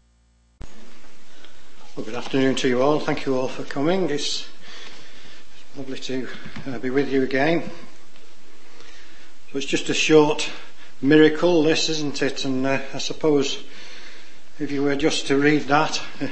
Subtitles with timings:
[1.96, 3.00] Well, good afternoon to you all.
[3.00, 4.10] Thank you all for coming.
[4.10, 4.48] It's
[5.78, 6.28] lovely to
[6.66, 7.70] uh, be with you again.
[9.52, 10.50] So it's just a short
[11.02, 12.46] miracle, this, isn't it?
[12.46, 13.64] And uh, I suppose
[14.60, 16.02] if you were just to read that,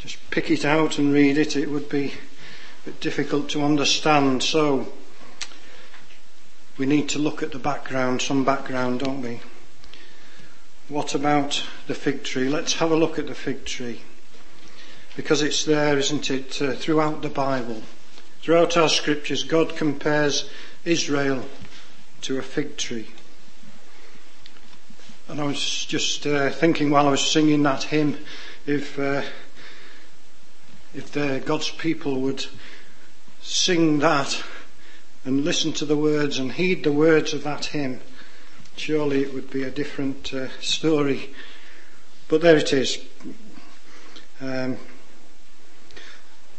[0.00, 4.42] just pick it out and read it, it would be a bit difficult to understand.
[4.42, 4.92] So
[6.76, 9.40] we need to look at the background, some background, don't we?
[10.88, 12.48] What about the fig tree?
[12.48, 14.02] Let's have a look at the fig tree.
[15.16, 17.82] Because it's there, isn't it, uh, throughout the Bible.
[18.42, 20.50] Throughout our scriptures, God compares
[20.84, 21.44] Israel
[22.22, 23.08] to a fig tree.
[25.32, 28.18] And I was just uh, thinking while I was singing that hymn,
[28.66, 29.22] if uh,
[30.92, 32.44] if the, God's people would
[33.40, 34.44] sing that
[35.24, 38.00] and listen to the words and heed the words of that hymn,
[38.76, 41.34] surely it would be a different uh, story.
[42.28, 43.02] But there it is.
[44.38, 44.76] Um,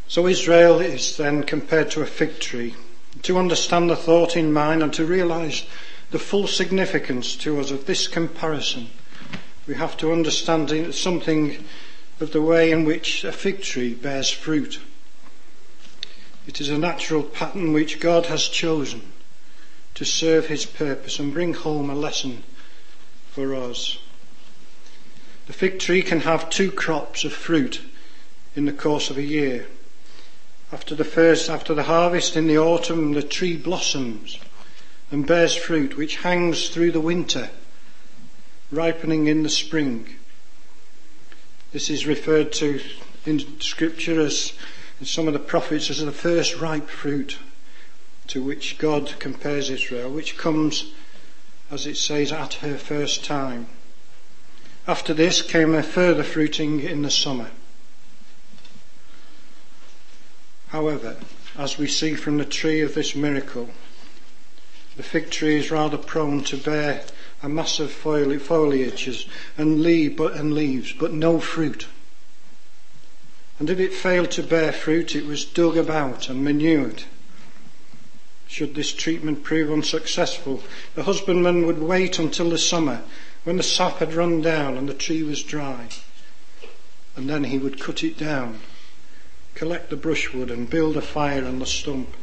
[0.07, 2.73] so Israel is then compared to a fig tree.
[3.21, 5.63] To understand the thought in mind and to realize
[6.13, 8.87] the full significance to us of this comparison,
[9.65, 11.65] we have to understand something
[12.19, 14.79] of the way in which a fig tree bears fruit.
[16.45, 19.01] It is a natural pattern which God has chosen
[19.95, 22.43] to serve his purpose and bring home a lesson
[23.31, 23.97] for us.
[25.47, 27.81] The fig tree can have two crops of fruit
[28.55, 29.65] in the course of a year.
[30.71, 34.37] After the first, after the harvest in the autumn, the tree blossoms
[35.11, 37.49] and bears fruit which hangs through the winter,
[38.71, 40.07] ripening in the spring.
[41.71, 42.79] This is referred to
[43.25, 44.53] in scripture as
[44.99, 47.37] in some of the prophets as the first ripe fruit
[48.27, 50.91] to which God compares Israel, which comes,
[51.69, 53.67] as it says, at her first time.
[54.87, 57.51] After this came a further fruiting in the summer.
[60.69, 61.17] However,
[61.57, 63.69] as we see from the tree of this miracle,
[64.95, 67.03] the fig tree is rather prone to bear
[67.41, 69.27] a mass of foliages
[69.57, 71.87] and, and leaves, but no fruit.
[73.59, 77.03] And if it failed to bear fruit, it was dug about and manured.
[78.47, 80.63] Should this treatment prove unsuccessful,
[80.95, 83.01] the husbandman would wait until the summer
[83.43, 85.87] when the sap had run down and the tree was dry.
[87.15, 88.59] And then he would cut it down,
[89.55, 92.15] collect the brushwood and build a fire on the stump.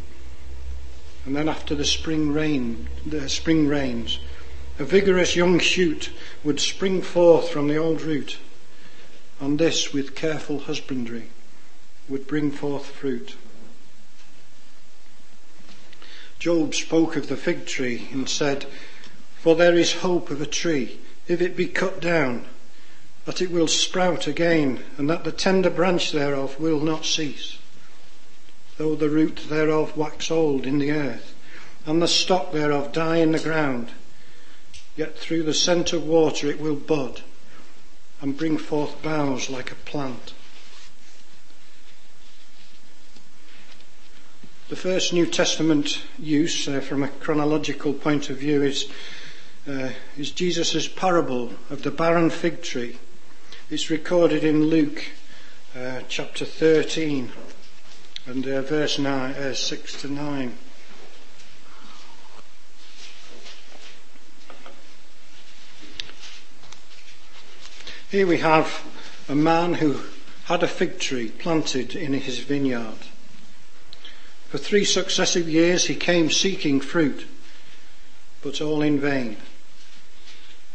[1.26, 4.18] And then after the spring rain, the spring rains,
[4.78, 6.10] a vigorous young shoot
[6.42, 8.38] would spring forth from the old root,
[9.38, 11.24] and this, with careful husbandry,
[12.08, 13.34] would bring forth fruit.
[16.38, 18.64] Job spoke of the fig tree and said,
[19.38, 20.98] For there is hope of a tree,
[21.28, 22.46] if it be cut down,
[23.26, 27.58] that it will sprout again, and that the tender branch thereof will not cease
[28.80, 31.34] though the root thereof wax old in the earth,
[31.84, 33.90] and the stock thereof die in the ground.
[34.96, 37.20] Yet through the scent of water it will bud,
[38.22, 40.32] and bring forth boughs like a plant.
[44.70, 48.90] The first New Testament use, uh, from a chronological point of view, is,
[49.68, 52.98] uh, is Jesus' parable of the barren fig tree.
[53.68, 55.04] It's recorded in Luke
[55.76, 57.30] uh, chapter 13
[58.26, 60.52] and uh, verse nine, uh, 6 to 9.
[68.10, 68.84] Here we have
[69.28, 70.00] a man who
[70.44, 73.06] had a fig tree planted in his vineyard.
[74.48, 77.26] For three successive years he came seeking fruit,
[78.42, 79.36] but all in vain.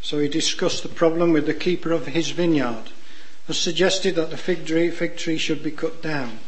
[0.01, 2.89] So he discussed the problem with the keeper of his vineyard
[3.47, 6.39] and suggested that the fig tree, fig tree should be cut down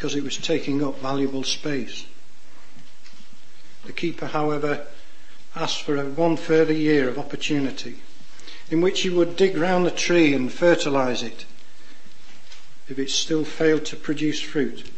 [0.00, 2.06] because it was taking up valuable space.
[3.84, 4.86] The keeper, however,
[5.54, 7.98] asked for one further year of opportunity
[8.70, 11.44] in which he would dig round the tree and fertilise it.
[12.88, 14.90] If it still failed to produce fruit,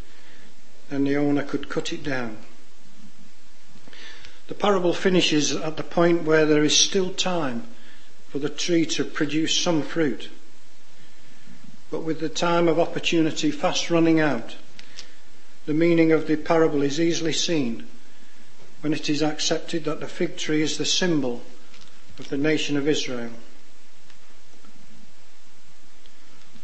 [0.89, 2.37] then the owner could cut it down.
[4.47, 7.67] The parable finishes at the point where there is still time
[8.29, 10.29] for the tree to produce some fruit.
[11.91, 14.55] But with the time of opportunity fast running out,
[15.67, 17.87] the meaning of the parable is easily seen
[18.81, 21.43] when it is accepted that the fig tree is the symbol
[22.19, 23.31] of the nation of Israel.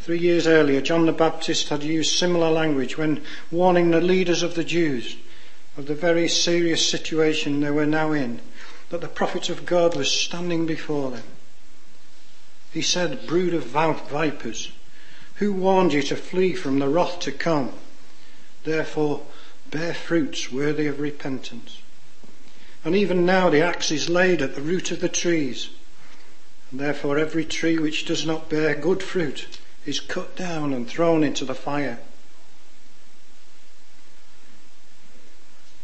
[0.01, 4.55] Three years earlier, John the Baptist had used similar language when warning the leaders of
[4.55, 5.17] the Jews
[5.77, 8.41] of the very serious situation they were now in,
[8.91, 11.25] that the prophet of God was standing before them.
[12.73, 14.73] He said, Brood of vipers,
[15.37, 17.73] who warned you to flee from the wrath to come?
[18.69, 19.23] Therefore,
[19.71, 21.81] bear fruits worthy of repentance.
[22.85, 25.71] And even now the axe is laid at the root of the trees.
[26.71, 31.25] And therefore every tree which does not bear good fruit is cut down and thrown
[31.25, 31.99] into the fire.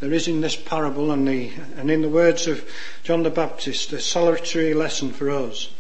[0.01, 2.69] There is in this parable and, the, and in the words of
[3.03, 5.71] John the Baptist a solitary lesson for us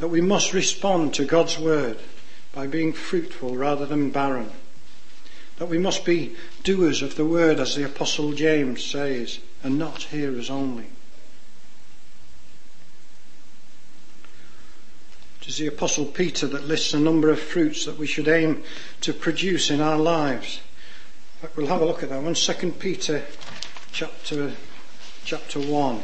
[0.00, 1.98] that we must respond to God's word
[2.52, 4.50] by being fruitful rather than barren
[5.58, 10.02] that we must be doers of the word, as the Apostle James says, and not
[10.04, 10.86] hearers only.
[15.40, 18.64] It is the Apostle Peter that lists a number of fruits that we should aim
[19.00, 20.60] to produce in our lives.
[21.54, 22.34] We'll have a look at that one.
[22.34, 23.22] Second Peter
[23.92, 24.52] chapter
[25.24, 26.02] chapter one.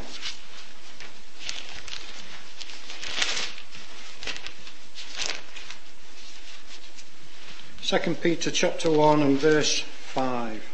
[7.93, 10.67] 2 Peter chapter 1 and verse 5.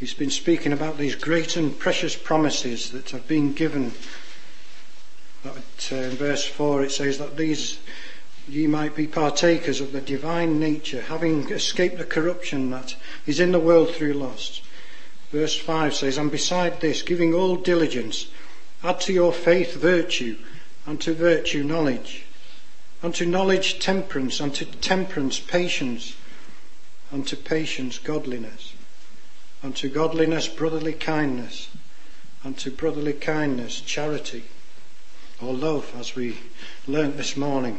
[0.00, 3.92] He's been speaking about these great and precious promises that have been given.
[5.44, 5.50] Uh,
[5.90, 7.80] in verse 4 it says that these
[8.48, 12.96] ye might be partakers of the divine nature, having escaped the corruption that
[13.26, 14.62] is in the world through lust.
[15.30, 18.28] Verse 5 says, And beside this, giving all diligence,
[18.82, 20.38] add to your faith virtue,
[20.86, 22.24] and to virtue knowledge
[23.04, 26.16] and to knowledge temperance, unto temperance patience,
[27.12, 28.72] unto patience godliness,
[29.62, 31.68] unto godliness brotherly kindness,
[32.42, 34.44] unto brotherly kindness charity
[35.42, 36.38] or love, as we
[36.86, 37.78] learnt this morning.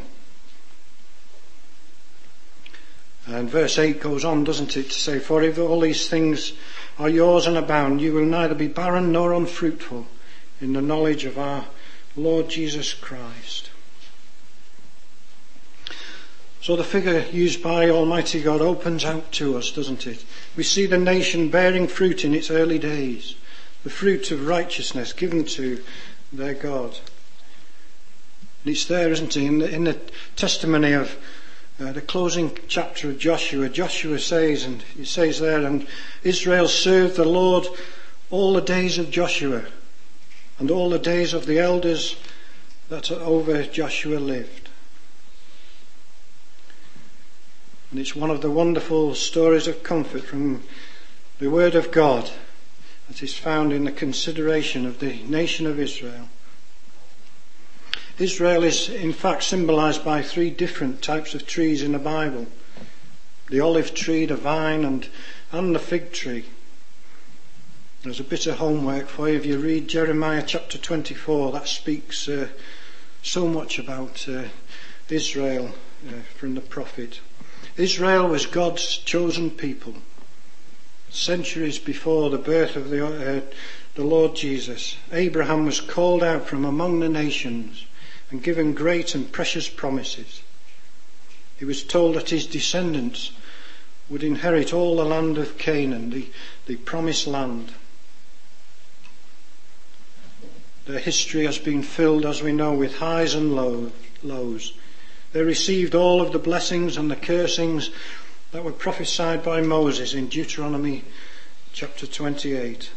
[3.26, 6.52] And verse 8 goes on, doesn't it, to say, For if all these things
[7.00, 10.06] are yours and abound, you will neither be barren nor unfruitful
[10.60, 11.64] in the knowledge of our
[12.14, 13.65] Lord Jesus Christ.
[16.66, 20.24] So the figure used by Almighty God opens out to us, doesn't it?
[20.56, 23.36] We see the nation bearing fruit in its early days,
[23.84, 25.80] the fruit of righteousness given to
[26.32, 26.98] their God.
[28.64, 29.44] And it's there, isn't it?
[29.44, 30.00] In the, in the
[30.34, 31.16] testimony of
[31.78, 35.86] uh, the closing chapter of Joshua, Joshua says, and he says there, and
[36.24, 37.68] Israel served the Lord
[38.28, 39.62] all the days of Joshua
[40.58, 42.16] and all the days of the elders
[42.88, 44.65] that over Joshua lived.
[47.96, 50.62] And it's one of the wonderful stories of comfort from
[51.38, 52.30] the Word of God
[53.08, 56.28] that is found in the consideration of the nation of Israel.
[58.18, 62.48] Israel is in fact symbolized by three different types of trees in the Bible
[63.48, 65.08] the olive tree, the vine, and,
[65.50, 66.44] and the fig tree.
[68.02, 71.52] There's a bit of homework for you if you read Jeremiah chapter 24.
[71.52, 72.48] That speaks uh,
[73.22, 74.48] so much about uh,
[75.08, 75.70] Israel
[76.06, 77.20] uh, from the prophet.
[77.76, 79.94] Israel was God's chosen people.
[81.10, 83.40] Centuries before the birth of the, uh,
[83.94, 87.86] the Lord Jesus, Abraham was called out from among the nations
[88.30, 90.42] and given great and precious promises.
[91.58, 93.32] He was told that his descendants
[94.08, 96.28] would inherit all the land of Canaan, the,
[96.66, 97.72] the promised land.
[100.86, 104.72] Their history has been filled, as we know, with highs and lows.
[105.36, 107.90] They received all of the blessings and the cursings
[108.52, 111.04] that were prophesied by Moses in Deuteronomy
[111.74, 112.90] chapter 28.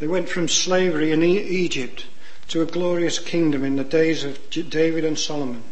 [0.00, 2.04] They went from slavery in Egypt
[2.48, 5.62] to a glorious kingdom in the days of David and Solomon.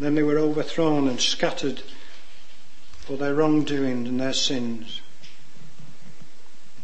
[0.00, 1.82] Then they were overthrown and scattered
[2.98, 5.00] for their wrongdoing and their sins.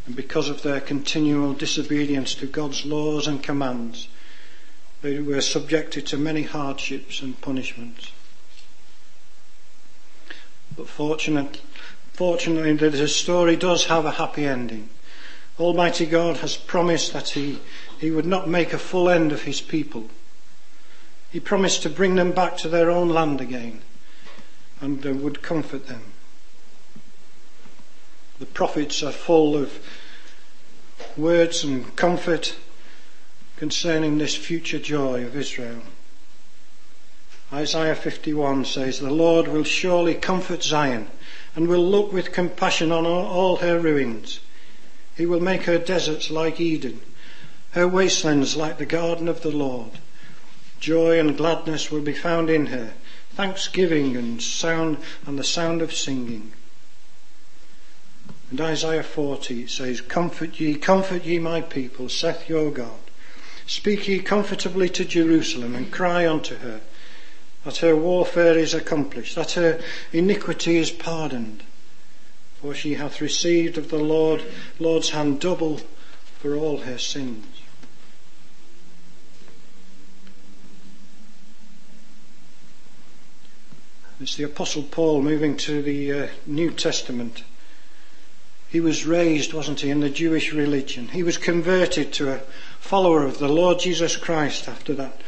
[0.07, 4.07] And because of their continual disobedience to God's laws and commands,
[5.03, 8.13] they were subjected to many hardships and punishments.
[10.77, 11.61] But fortunate,
[12.15, 14.89] fortunately, the story does have a happy ending.
[15.59, 17.59] Almighty God has promised that He
[18.03, 20.11] he would not make a full end of his people.
[21.31, 23.81] He promised to bring them back to their own land again
[24.81, 26.03] and uh, would comfort them.
[28.41, 29.79] The prophets are full of
[31.17, 32.57] words and comfort
[33.63, 35.83] concerning this future joy of Israel.
[37.53, 41.07] Isaiah 51 says, The Lord will surely comfort Zion
[41.55, 44.41] and will look with compassion on all her ruins.
[45.17, 47.03] He will make her deserts like Eden
[47.71, 49.93] Her wastelands like the garden of the Lord.
[50.81, 52.95] Joy and gladness will be found in her,
[53.37, 56.53] thanksgiving and sound and the sound of singing.
[58.51, 63.02] And Isaiah 40 says, Comfort ye, comfort ye my people, saith your God.
[63.73, 66.83] Speak ye comfortably to Jerusalem and cry unto her
[67.65, 69.81] that her warfare is accomplished, that her
[70.13, 71.63] iniquity is pardoned.
[72.61, 74.43] For she hath received of the Lord,
[74.79, 75.81] Lord's hand double
[76.39, 77.47] for all her sins.
[84.21, 87.43] It's the Apostle Paul moving to the uh, New Testament
[88.73, 91.09] he was raised, wasn't he, in the Jewish religion.
[91.09, 92.41] He was converted to a
[92.81, 95.21] follower of the Lord Jesus Christ after that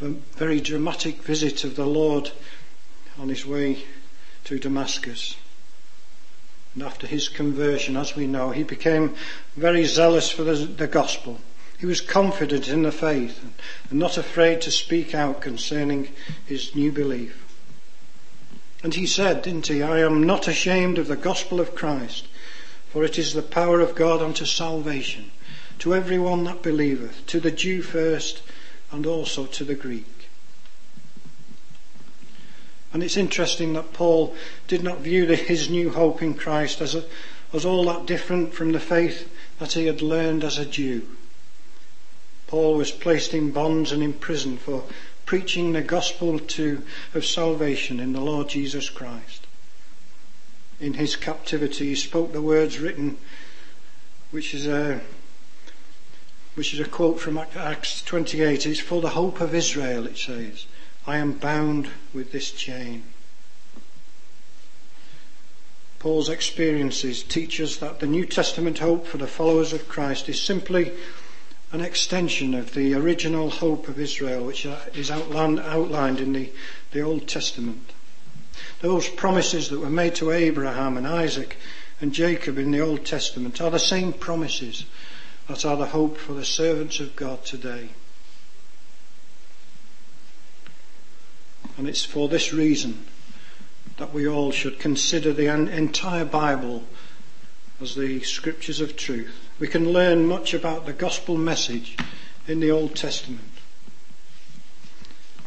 [0.00, 2.32] very dramatic visit of the Lord
[3.16, 3.84] on his way
[4.42, 5.36] to Damascus.
[6.74, 9.14] And after his conversion, as we know, he became
[9.56, 11.40] very zealous for the, the gospel.
[11.78, 13.40] He was confident in the faith
[13.88, 16.08] and not afraid to speak out concerning
[16.44, 17.40] his new belief.
[18.82, 22.26] And he said, didn't he, I am not ashamed of the gospel of Christ,
[22.94, 25.32] for it is the power of God unto salvation
[25.80, 28.40] to every one that believeth, to the Jew first,
[28.92, 30.28] and also to the Greek.
[32.92, 34.36] And it's interesting that Paul
[34.68, 37.02] did not view the, his new hope in Christ as, a,
[37.52, 41.04] as all that different from the faith that he had learned as a Jew.
[42.46, 44.84] Paul was placed in bonds and in prison for
[45.26, 49.43] preaching the gospel to, of salvation in the Lord Jesus Christ
[50.84, 53.16] in his captivity, he spoke the words written,
[54.30, 55.00] which is a
[56.56, 58.66] which is a quote from Acts 28.
[58.66, 60.66] It's for the hope of Israel, it says.
[61.04, 63.02] I am bound with this chain.
[65.98, 70.40] Paul's experiences teach us that the New Testament hope for the followers of Christ is
[70.40, 70.92] simply
[71.72, 76.52] an extension of the original hope of Israel, which uh, is outlined, outlined in the,
[76.92, 77.90] the Old Testament.
[78.80, 81.56] Those promises that were made to Abraham and Isaac
[82.00, 84.84] and Jacob in the Old Testament are the same promises
[85.48, 87.90] that are the hope for the servants of God today.
[91.76, 93.06] And it's for this reason
[93.96, 96.84] that we all should consider the entire Bible
[97.80, 99.48] as the scriptures of truth.
[99.58, 101.96] We can learn much about the gospel message
[102.46, 103.53] in the Old Testament.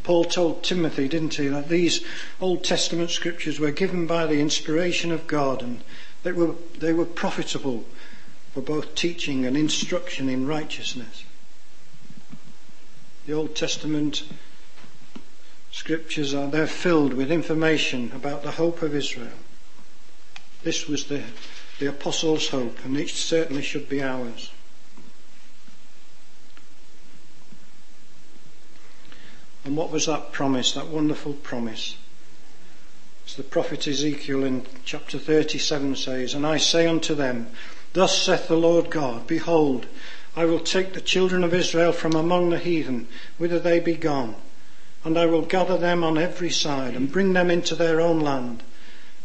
[0.08, 2.00] Paul told Timothy, didn't he, that these
[2.40, 5.84] Old Testament scriptures were given by the inspiration of God and
[6.24, 7.84] they were, they were profitable
[8.54, 11.26] for both teaching and instruction in righteousness.
[13.26, 14.24] The Old Testament
[15.74, 19.38] scriptures are they're filled with information about the hope of Israel.
[20.64, 21.22] This was the,
[21.80, 24.52] the apostles' hope, and it certainly should be ours.
[29.68, 31.98] And what was that promise, that wonderful promise?
[33.26, 37.50] As the prophet Ezekiel in chapter 37 says, And I say unto them,
[37.92, 39.88] Thus saith the Lord God, Behold,
[40.38, 44.36] I will take the children of Israel from among the heathen, whither they be gone,
[45.04, 48.64] and I will gather them on every side, and bring them into their own land,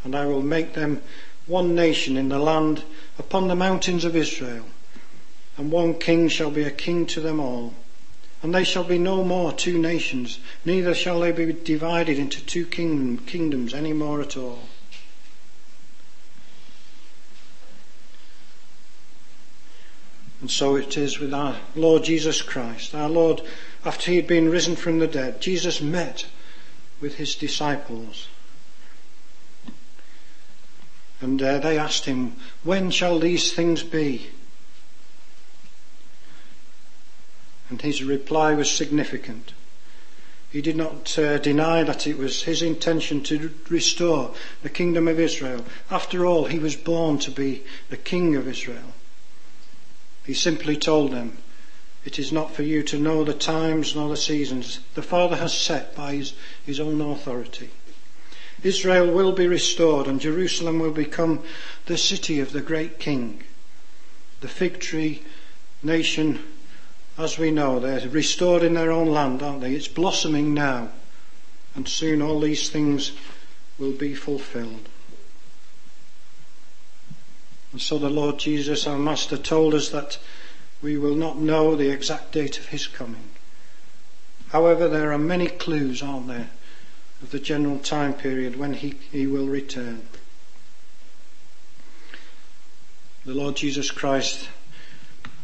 [0.03, 1.03] and I will make them
[1.47, 2.83] one nation in the land
[3.17, 4.67] upon the mountains of Israel,
[5.57, 7.75] and one king shall be a king to them all.
[8.43, 12.67] And they shall be no more two nations, neither shall they be divided into two
[12.67, 14.65] kingdom, kingdoms any more at all.
[20.41, 22.97] And so it is with our Lord Jesus Christ.
[22.97, 23.43] Our Lord,
[23.85, 26.27] after he had been risen from the dead, Jesus met
[27.01, 28.27] with his disciples.
[31.21, 32.35] And uh, they asked him,
[32.65, 34.31] When shall these things be?
[37.73, 39.55] And his reply was significant.
[40.51, 45.19] He did not uh, deny that it was his intention to restore the kingdom of
[45.19, 45.65] Israel.
[45.91, 48.93] After all, he was born to be the king of Israel.
[50.27, 51.39] He simply told them,
[52.05, 55.55] It is not for you to know the times nor the seasons the Father has
[55.55, 56.35] set by his,
[56.67, 57.71] his own authority.
[58.63, 61.43] Israel will be restored and Jerusalem will become
[61.87, 63.45] the city of the great king.
[64.43, 65.23] The fig tree
[65.83, 66.52] nation
[67.19, 69.75] as we know, they're restored in their own land, aren't they?
[69.75, 70.91] It's blossoming now.
[71.75, 73.13] And soon all these things
[73.79, 74.89] will be fulfilled.
[77.73, 80.19] And so the Lord Jesus, our Master, told us that
[80.83, 83.31] we will not know the exact date of his coming.
[84.49, 86.51] However, there are many clues, aren't there,
[87.23, 90.03] of the general time period when he, he will return.
[93.25, 94.49] The Lord Jesus Christ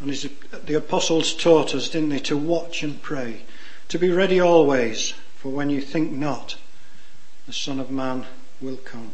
[0.00, 0.28] And his,
[0.64, 3.42] the apostles taught us, didn't they, to watch and pray,
[3.88, 6.56] to be ready always, for when you think not,
[7.46, 8.26] the Son of Man
[8.60, 9.12] will come.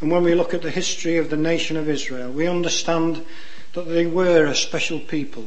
[0.00, 3.24] And when we look at the history of the nation of Israel, we understand
[3.72, 5.46] that they were a special people.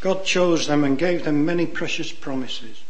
[0.00, 2.82] God chose them and gave them many precious promises.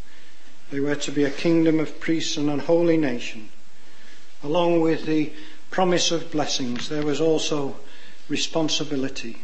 [0.70, 3.50] They were to be a kingdom of priests and an holy nation.
[4.42, 5.32] Along with the
[5.70, 7.76] promise of blessings, there was also
[8.28, 9.38] responsibility.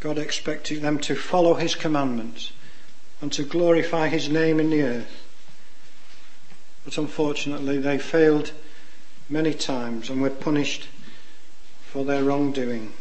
[0.00, 2.52] God expected them to follow his commandments
[3.20, 5.24] and to glorify his name in the earth.
[6.84, 8.52] But unfortunately, they failed
[9.28, 10.88] many times and were punished
[11.82, 12.92] for their wrongdoing.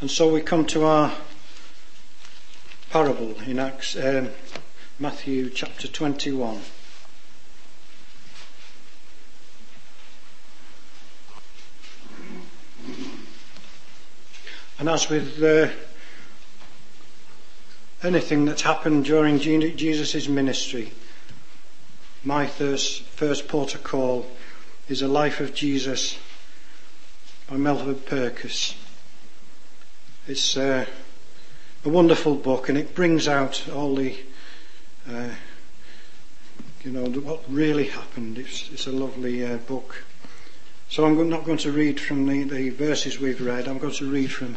[0.00, 1.12] And so we come to our
[2.90, 4.30] parable in Acts, um,
[4.98, 6.60] Matthew chapter 21.
[14.78, 15.70] And as with uh,
[18.06, 20.92] anything that's happened during Jesus' ministry,
[22.22, 24.26] my first, first port of call
[24.88, 26.16] is A Life of Jesus
[27.50, 28.76] by Melva Purkis.
[30.28, 30.86] It's uh,
[31.84, 34.16] a wonderful book and it brings out all the,
[35.10, 35.30] uh,
[36.84, 38.38] you know, what really happened.
[38.38, 40.04] It's, it's a lovely uh, book.
[40.88, 43.66] So I'm not going to read from the, the verses we've read.
[43.66, 44.56] I'm going to read from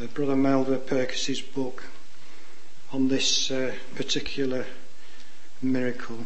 [0.00, 1.84] uh, Brother Melva Purkis's book
[2.92, 4.66] on this uh, particular
[5.60, 6.24] miracle.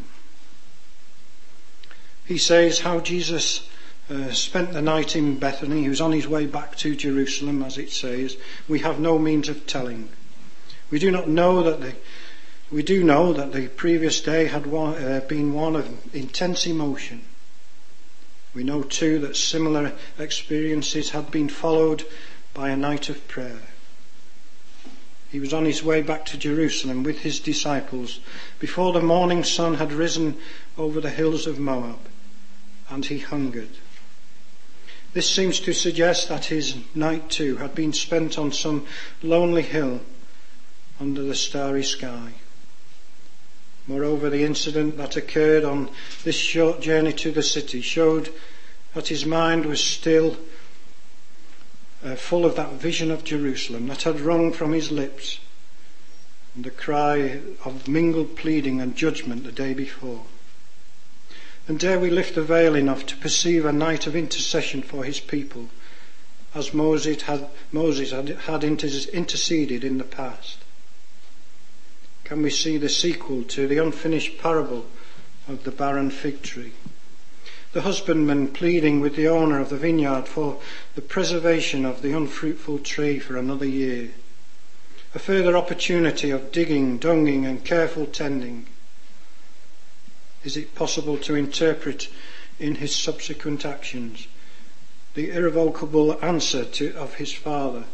[2.24, 3.68] He says how Jesus
[4.10, 5.82] uh, spent the night in Bethany.
[5.82, 8.36] He was on his way back to Jerusalem, as it says.
[8.68, 10.08] We have no means of telling.
[10.90, 11.94] We do not know that the
[12.68, 17.22] we do know that the previous day had one, uh, been one of intense emotion.
[18.54, 22.04] We know too that similar experiences had been followed
[22.56, 23.60] by a night of prayer.
[25.30, 28.18] He was on his way back to Jerusalem with his disciples
[28.58, 30.38] before the morning sun had risen
[30.78, 31.98] over the hills of Moab
[32.88, 33.68] and he hungered.
[35.12, 38.86] This seems to suggest that his night too had been spent on some
[39.22, 40.00] lonely hill
[40.98, 42.32] under the starry sky.
[43.86, 45.90] Moreover, the incident that occurred on
[46.24, 48.32] this short journey to the city showed
[48.94, 50.38] that his mind was still
[52.04, 55.40] uh, full of that vision of Jerusalem that had rung from his lips
[56.54, 60.24] and the cry of mingled pleading and judgment the day before.
[61.68, 65.20] And dare we lift the veil enough to perceive a night of intercession for his
[65.20, 65.68] people,
[66.54, 70.58] as Moses had, Moses had, had interceded in the past?
[72.24, 74.86] Can we see the sequel to the unfinished parable
[75.48, 76.72] of the barren fig tree?
[77.76, 80.58] The husbandman pleading with the owner of the vineyard for
[80.94, 84.12] the preservation of the unfruitful tree for another year.
[85.14, 88.66] A further opportunity of digging, dunging, and careful tending
[90.42, 92.08] is it possible to interpret
[92.58, 94.26] in his subsequent actions
[95.12, 97.84] the irrevocable answer to, of his father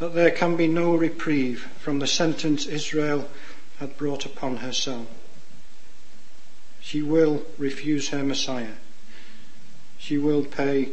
[0.00, 3.30] that there can be no reprieve from the sentence Israel
[3.78, 5.06] had brought upon herself.
[6.80, 8.74] She will refuse her Messiah.
[10.04, 10.90] She will pay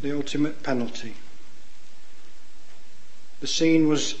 [0.00, 1.14] the ultimate penalty.
[3.40, 4.14] The scene was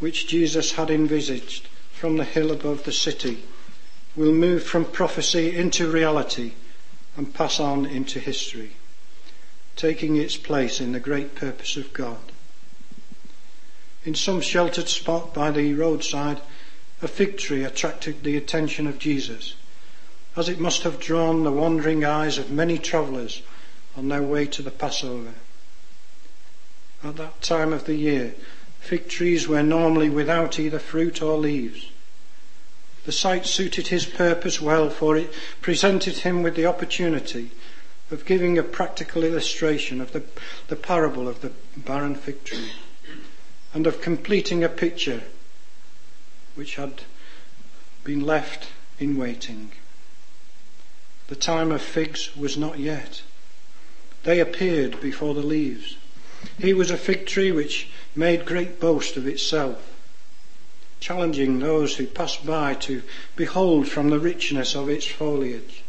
[0.00, 3.44] which Jesus had envisaged from the hill above the city
[4.16, 6.54] will move from prophecy into reality
[7.16, 8.72] and pass on into history,
[9.76, 12.32] taking its place in the great purpose of God.
[14.04, 16.40] In some sheltered spot by the roadside,
[17.00, 19.54] a fig tree attracted the attention of Jesus,
[20.38, 23.42] as it must have drawn the wandering eyes of many travellers
[23.96, 25.34] on their way to the Passover.
[27.02, 28.34] At that time of the year,
[28.80, 31.90] fig trees were normally without either fruit or leaves.
[33.04, 37.50] The site suited his purpose well, for it presented him with the opportunity
[38.10, 40.22] of giving a practical illustration of the,
[40.68, 42.72] the parable of the barren fig tree
[43.74, 45.22] and of completing a picture
[46.54, 47.02] which had
[48.04, 49.72] been left in waiting.
[51.28, 53.22] The time of figs was not yet.
[54.24, 55.96] They appeared before the leaves.
[56.58, 59.82] He was a fig tree which made great boast of itself
[61.00, 63.02] challenging those who passed by to
[63.36, 65.82] behold from the richness of its foliage,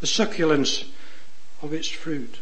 [0.00, 0.84] the succulence
[1.62, 2.36] of its fruit.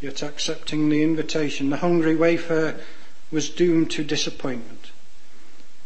[0.00, 2.80] Yet accepting the invitation, the hungry wayfarer
[3.30, 4.79] was doomed to disappointment.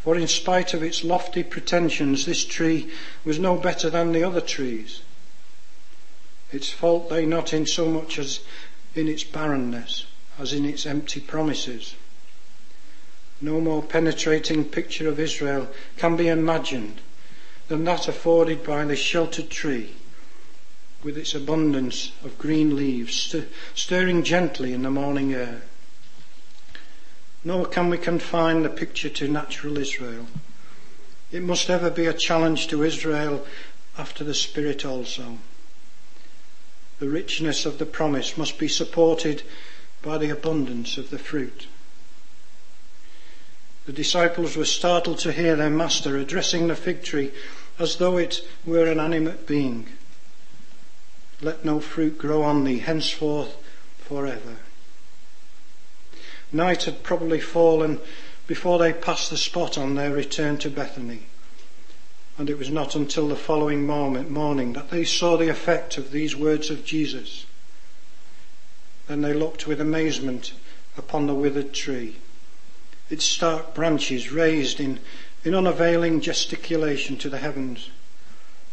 [0.05, 2.91] For in spite of its lofty pretensions, this tree
[3.25, 5.01] was no better than the other trees.
[6.53, 8.41] Its fault lay not in so much as
[8.95, 10.05] in its barrenness
[10.39, 11.95] as in its empty promises.
[13.41, 17.01] No more penetrating picture of Israel can be imagined
[17.69, 19.95] than that afforded by the sheltered tree
[21.03, 25.63] with its abundance of green leaves st- stirring gently in the morning air.
[27.45, 30.27] Nor can we confine the picture to natural Israel.
[31.31, 33.47] It must ever be a challenge to Israel
[33.99, 35.39] after the Spirit also.
[37.01, 39.43] The richness of the promise must be supported
[40.01, 41.67] by the abundance of the fruit.
[43.87, 47.33] The disciples were startled to hear their master addressing the fig tree
[47.79, 49.89] as though it were an animate being.
[51.43, 53.57] Let no fruit grow on thee henceforth
[53.99, 54.57] forever.
[56.53, 58.01] Night had probably fallen
[58.47, 61.27] before they passed the spot on their return to Bethany.
[62.37, 66.35] And it was not until the following morning that they saw the effect of these
[66.35, 67.47] words of Jesus.
[69.07, 70.53] Then they looked with amazement
[70.97, 72.17] upon the withered tree,
[73.11, 74.99] its stark branches raised in,
[75.45, 77.91] in unavailing gesticulation to the heavens.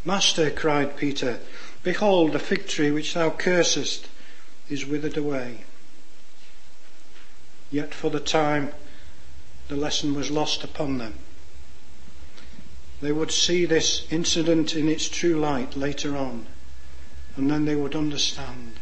[0.06, 1.40] Master, cried Peter,
[1.84, 4.08] behold, the fig tree which thou cursest
[4.70, 5.66] is withered away.
[7.72, 8.74] Yet for the time
[9.70, 11.14] the lesson was lost upon them.
[13.02, 16.48] They would see this incident in its true light later on,
[17.38, 18.74] and then they would understand.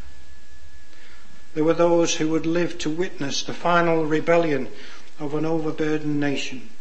[1.54, 4.69] There were those who would live to witness the final rebellion
[5.19, 6.71] of an overburdened nation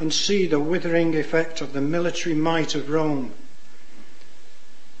[0.00, 3.34] and see the withering effect of the military might of Rome.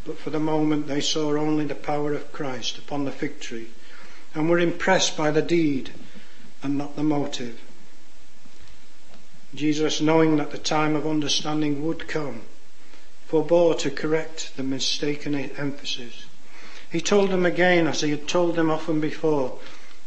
[0.04, 3.70] But for the moment they saw only the power of Christ upon the fig tree
[4.32, 5.90] and were impressed by the deed
[6.62, 7.60] and not the motive.
[9.54, 12.42] Jesus, knowing that the time of understanding would come,
[13.28, 16.24] forbore to correct the mistaken emphasis.
[16.90, 19.58] He told them again, as he had told them often before,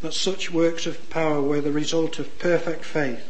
[0.01, 3.23] that such works of power were the result of perfect faith,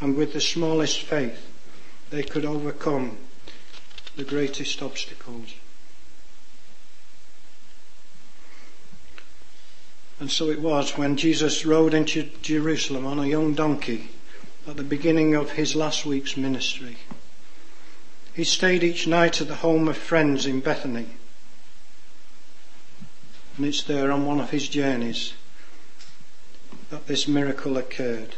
[0.00, 1.46] and with the smallest faith
[2.10, 3.16] they could overcome
[4.16, 5.54] the greatest obstacles.
[10.20, 14.10] And so it was when Jesus rode into Jerusalem on a young donkey
[14.66, 16.98] at the beginning of his last week's ministry.
[18.32, 21.06] He stayed each night at the home of friends in Bethany.
[23.56, 25.34] And it's there on one of his journeys
[26.90, 28.34] that this miracle occurred.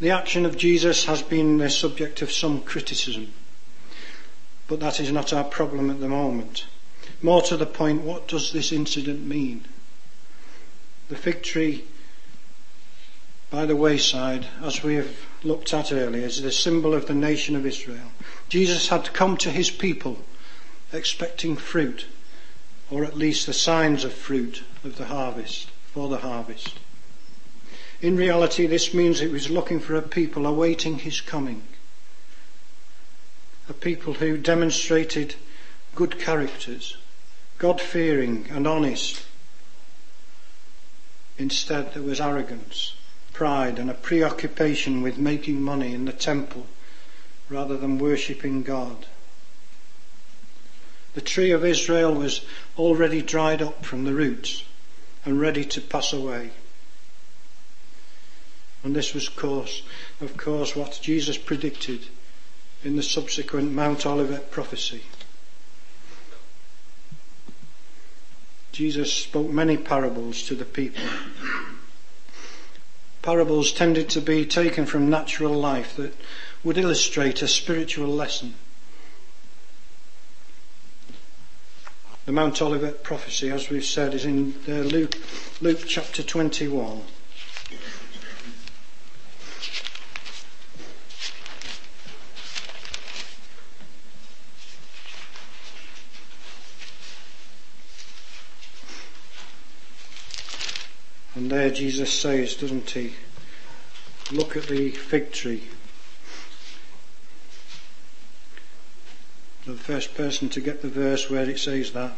[0.00, 3.32] The action of Jesus has been the subject of some criticism,
[4.68, 6.66] but that is not our problem at the moment.
[7.22, 9.64] More to the point, what does this incident mean?
[11.08, 11.84] The fig tree
[13.50, 17.54] by the wayside, as we have looked at earlier, is the symbol of the nation
[17.54, 18.10] of Israel.
[18.48, 20.24] Jesus had come to his people
[20.92, 22.06] expecting fruit,
[22.90, 26.78] or at least the signs of fruit of the harvest, for the harvest.
[28.02, 31.62] In reality, this means he was looking for a people awaiting his coming.
[33.68, 35.34] A people who demonstrated
[35.96, 36.96] good characters,
[37.58, 39.24] God fearing and honest.
[41.38, 42.92] Instead, there was arrogance
[43.36, 46.66] pride and a preoccupation with making money in the temple
[47.50, 49.04] rather than worshipping God.
[51.12, 52.40] The tree of Israel was
[52.78, 54.64] already dried up from the roots
[55.22, 56.50] and ready to pass away.
[58.82, 59.82] And this was course,
[60.22, 62.06] of course, what Jesus predicted
[62.84, 65.02] in the subsequent Mount Olivet prophecy.
[68.76, 71.02] Jesus spoke many parables to the people
[73.26, 76.14] parables tended to be taken from natural life that
[76.62, 78.54] would illustrate a spiritual lesson.
[82.24, 85.16] The Mount Olivet prophecy, as we've said, is in Luke,
[85.60, 87.02] Luke chapter 21.
[101.46, 103.12] And there Jesus says, doesn't he?
[104.32, 105.62] Look at the fig tree.
[109.64, 112.14] The first person to get the verse where it says that.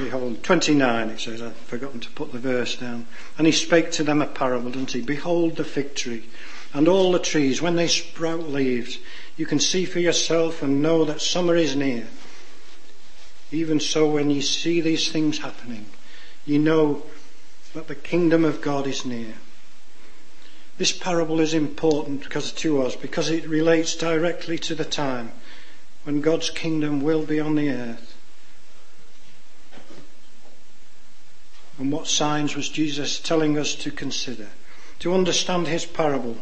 [0.00, 3.06] Behold, 29 it says, I've forgotten to put the verse down.
[3.38, 5.00] And he spake to them a parable, didn't he?
[5.00, 6.28] Behold the fig tree
[6.74, 8.98] and all the trees, when they sprout leaves,
[9.36, 12.08] you can see for yourself and know that summer is near.
[13.52, 15.86] Even so, when you see these things happening,
[16.44, 17.04] you know
[17.74, 19.34] that the kingdom of God is near.
[20.78, 25.32] This parable is important because to us because it relates directly to the time
[26.04, 28.16] when God's kingdom will be on the earth.
[31.78, 34.48] And what signs was Jesus telling us to consider?
[35.00, 36.36] To understand his parable,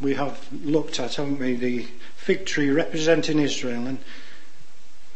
[0.00, 3.86] we have looked at, haven't we, the fig tree representing Israel.
[3.86, 3.98] And,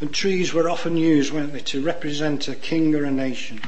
[0.00, 3.60] and trees were often used, weren't they, to represent a king or a nation.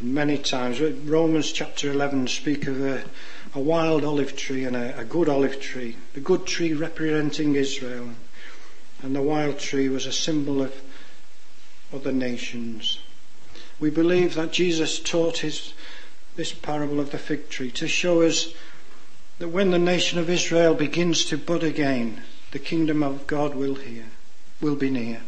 [0.00, 3.04] Many times, Romans chapter 11 speak of a,
[3.54, 5.96] a wild olive tree and a, a good olive tree.
[6.14, 8.10] The good tree representing Israel,
[9.00, 10.74] and the wild tree was a symbol of
[11.92, 12.98] other nations.
[13.78, 15.72] We believe that Jesus taught his,
[16.34, 18.52] this parable of the fig tree to show us
[19.38, 22.22] that when the nation of Israel begins to bud again,
[22.52, 24.04] the kingdom of God will hear,
[24.60, 25.22] will be near.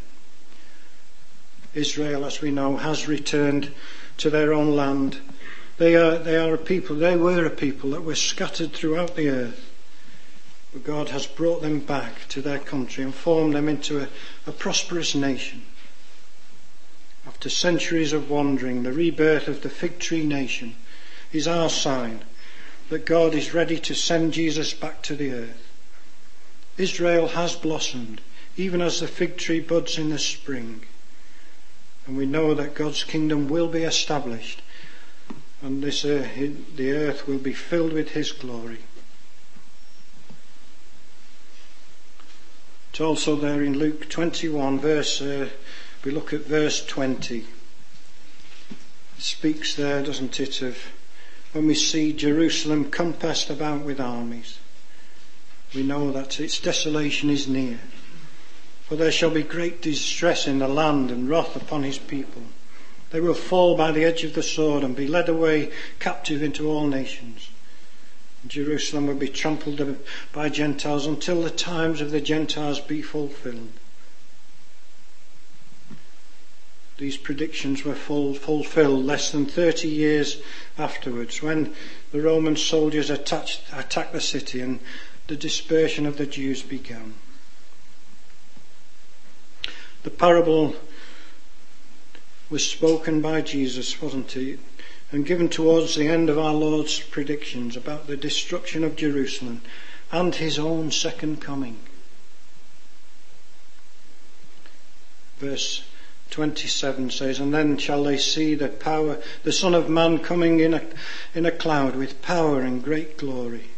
[1.75, 3.73] Israel, as we know, has returned
[4.19, 5.19] to their own land.
[5.79, 9.29] They are, they are a people, they were a people that were scattered throughout the
[9.29, 9.71] earth.
[10.73, 14.09] But God has brought them back to their country and formed them into a,
[14.47, 15.63] a prosperous nation.
[17.27, 20.77] After centuries of wandering, the rebirth of the fig tree nation
[21.33, 22.23] is our sign
[22.91, 25.64] that God is ready to send Jesus back to the earth.
[26.77, 28.21] Israel has blossomed,
[28.57, 30.85] even as the fig tree buds in the spring.
[32.07, 34.61] And we know that God's kingdom will be established
[35.65, 36.29] and this uh,
[36.77, 38.81] the earth will be filled with his glory.
[42.91, 45.49] It's also there in Luke 21 verse, uh,
[46.05, 47.39] we look at verse 20.
[47.39, 47.47] It
[49.17, 50.77] speaks there, doesn't it, of
[51.53, 54.59] when we see Jerusalem compassed about with armies.
[55.75, 57.81] We know that its desolation is near.
[58.89, 62.43] For there shall be great distress in the land and wrath upon his people.
[63.11, 66.69] They will fall by the edge of the sword and be led away captive into
[66.69, 67.49] all nations.
[68.47, 69.97] Jerusalem will be trampled
[70.33, 73.73] by Gentiles until the times of the Gentiles be fulfilled.
[76.99, 80.37] These predictions were full, fulfilled less than 30 years
[80.79, 81.75] afterwards when
[82.13, 84.79] the Roman soldiers attacked the city and
[85.27, 87.15] the dispersion of the Jews began.
[90.03, 90.77] The parable
[92.51, 94.59] was spoken by Jesus, wasn't it?
[95.11, 99.63] And given towards the end of our Lord's predictions about the destruction of Jerusalem
[100.13, 101.79] and his own second coming.
[105.39, 105.85] Verse
[106.31, 110.75] 27 says, And then shall they see the power, the Son of Man coming in
[110.75, 110.83] a,
[111.35, 113.71] in a cloud with power and great glory.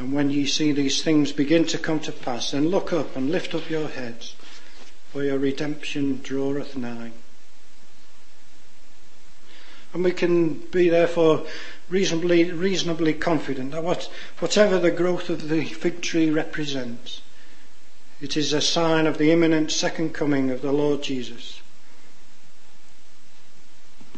[0.00, 3.30] And when ye see these things begin to come to pass, then look up and
[3.30, 4.34] lift up your heads,
[5.12, 7.10] for your redemption draweth nigh.
[9.92, 11.44] And we can be therefore
[11.90, 17.20] reasonably, reasonably confident that what, whatever the growth of the fig tree represents,
[18.22, 21.60] it is a sign of the imminent second coming of the Lord Jesus.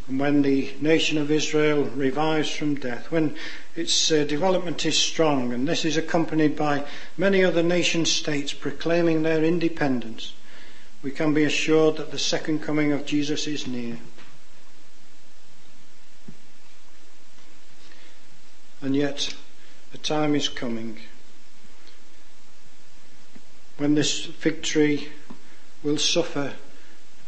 [0.07, 3.35] And when the nation of Israel revives from death, when
[3.75, 6.85] its uh, development is strong, and this is accompanied by
[7.17, 10.33] many other nation states proclaiming their independence,
[11.01, 13.97] we can be assured that the second coming of Jesus is near.
[18.81, 19.33] And yet,
[19.93, 20.99] a time is coming
[23.77, 25.09] when this fig tree
[25.81, 26.53] will suffer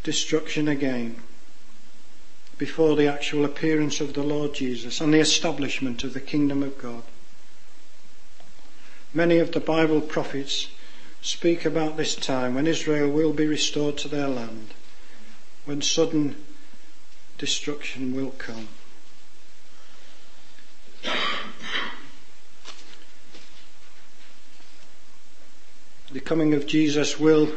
[0.04, 1.16] destruction again
[2.58, 6.78] before the actual appearance of the Lord Jesus and the establishment of the kingdom of
[6.78, 7.04] God.
[9.14, 10.68] Many of the Bible prophets
[11.22, 14.74] speak about this time when Israel will be restored to their land,
[15.66, 16.36] when sudden
[17.38, 18.68] destruction will come.
[26.12, 27.50] The coming of Jesus will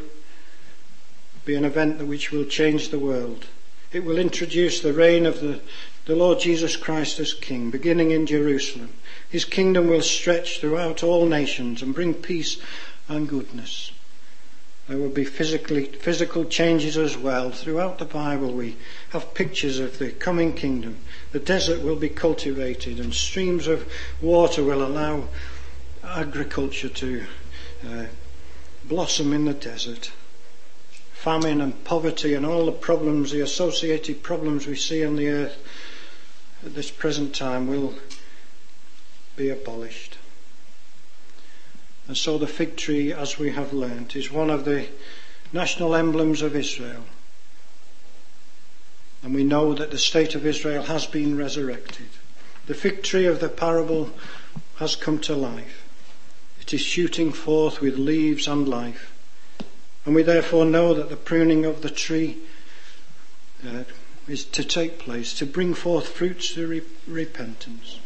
[1.45, 3.47] be an event which will change the world.
[3.91, 5.61] It will introduce the reign of the,
[6.05, 8.93] the Lord Jesus Christ as King, beginning in Jerusalem.
[9.31, 12.59] His kingdom will stretch throughout all nations and bring peace
[13.09, 13.93] and goodness.
[14.89, 17.51] There will be physically, physical changes as well.
[17.51, 18.77] Throughout the Bible, we
[19.11, 20.99] have pictures of the coming kingdom.
[21.33, 25.29] The desert will be cultivated, and streams of water will allow
[26.05, 27.25] agriculture to
[27.87, 28.05] uh,
[28.85, 30.11] blossom in the desert
[31.29, 35.59] famine and poverty and all the problems, the associated problems we see on the earth
[36.65, 37.93] at this present time will
[39.37, 40.17] be abolished.
[42.07, 44.87] And so the fig tree, as we have learnt, is one of the
[45.53, 47.05] national emblems of Israel.
[49.23, 52.09] And we know that the state of Israel has been resurrected.
[52.69, 54.15] The fig tree of the parable
[54.77, 55.85] has come to life.
[56.63, 59.13] It is shooting forth with leaves and life.
[60.09, 62.39] And we therefore know that the pruning of the tree
[63.63, 63.85] uh,
[64.27, 67.99] is to take place, to bring forth fruits of re- repentance.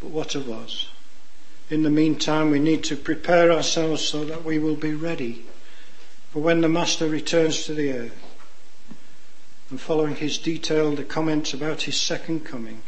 [0.00, 0.88] But what of us?
[1.68, 5.44] In the meantime, we need to prepare ourselves so that we will be ready
[6.30, 8.24] for when the Master returns to the earth.
[9.68, 12.80] And following his detailed comments about his second coming,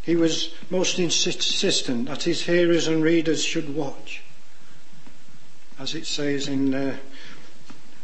[0.00, 4.22] he was most insistent that his hearers and readers should watch,
[5.78, 6.96] as it says in uh,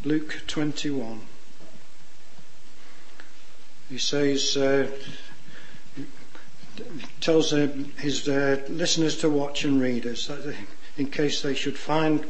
[0.05, 1.21] Luke 21.
[3.89, 4.91] He says, uh,
[7.21, 10.55] tells uh, his uh, listeners to watch and readers that
[10.97, 12.25] in case they should find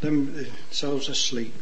[0.00, 1.54] themselves asleep.